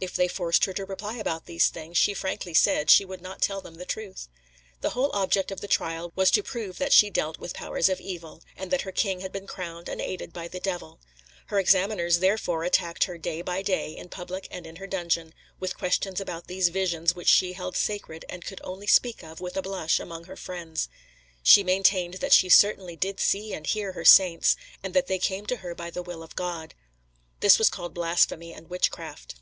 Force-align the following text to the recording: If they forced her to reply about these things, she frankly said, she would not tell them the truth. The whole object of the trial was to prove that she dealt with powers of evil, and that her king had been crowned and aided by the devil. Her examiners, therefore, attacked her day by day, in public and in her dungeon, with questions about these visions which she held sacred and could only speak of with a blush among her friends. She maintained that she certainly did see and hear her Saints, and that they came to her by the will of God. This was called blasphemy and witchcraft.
If 0.00 0.14
they 0.14 0.28
forced 0.28 0.64
her 0.64 0.72
to 0.74 0.84
reply 0.84 1.16
about 1.16 1.44
these 1.44 1.68
things, 1.68 1.98
she 1.98 2.14
frankly 2.14 2.54
said, 2.54 2.88
she 2.88 3.04
would 3.04 3.20
not 3.20 3.42
tell 3.42 3.60
them 3.60 3.74
the 3.74 3.84
truth. 3.84 4.28
The 4.80 4.90
whole 4.90 5.10
object 5.12 5.50
of 5.50 5.60
the 5.60 5.68
trial 5.68 6.12
was 6.14 6.30
to 6.30 6.42
prove 6.42 6.78
that 6.78 6.92
she 6.92 7.10
dealt 7.10 7.38
with 7.38 7.52
powers 7.52 7.88
of 7.90 8.00
evil, 8.00 8.42
and 8.56 8.70
that 8.70 8.82
her 8.82 8.92
king 8.92 9.20
had 9.20 9.32
been 9.32 9.48
crowned 9.48 9.88
and 9.88 10.00
aided 10.00 10.32
by 10.32 10.46
the 10.48 10.60
devil. 10.60 11.00
Her 11.48 11.58
examiners, 11.58 12.20
therefore, 12.20 12.62
attacked 12.62 13.04
her 13.04 13.18
day 13.18 13.42
by 13.42 13.60
day, 13.60 13.94
in 13.94 14.08
public 14.08 14.46
and 14.52 14.66
in 14.66 14.76
her 14.76 14.86
dungeon, 14.86 15.34
with 15.60 15.76
questions 15.76 16.20
about 16.20 16.46
these 16.46 16.68
visions 16.70 17.16
which 17.16 17.28
she 17.28 17.52
held 17.54 17.76
sacred 17.76 18.24
and 18.28 18.44
could 18.46 18.62
only 18.64 18.86
speak 18.86 19.22
of 19.24 19.40
with 19.40 19.56
a 19.56 19.62
blush 19.62 19.98
among 19.98 20.24
her 20.24 20.36
friends. 20.36 20.88
She 21.42 21.64
maintained 21.64 22.14
that 22.14 22.32
she 22.32 22.48
certainly 22.48 22.96
did 22.96 23.18
see 23.20 23.52
and 23.52 23.66
hear 23.66 23.92
her 23.92 24.04
Saints, 24.04 24.56
and 24.82 24.94
that 24.94 25.08
they 25.08 25.18
came 25.18 25.44
to 25.46 25.56
her 25.56 25.74
by 25.74 25.90
the 25.90 26.02
will 26.04 26.22
of 26.22 26.36
God. 26.36 26.74
This 27.40 27.58
was 27.58 27.68
called 27.68 27.92
blasphemy 27.92 28.54
and 28.54 28.70
witchcraft. 28.70 29.34